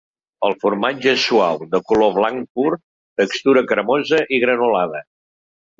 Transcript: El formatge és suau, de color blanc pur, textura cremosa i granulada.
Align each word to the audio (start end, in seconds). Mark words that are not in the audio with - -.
El 0.47 0.53
formatge 0.63 1.11
és 1.17 1.25
suau, 1.31 1.59
de 1.75 1.81
color 1.91 2.17
blanc 2.17 2.49
pur, 2.59 2.75
textura 3.23 3.65
cremosa 3.75 4.25
i 4.39 4.45
granulada. 4.47 5.07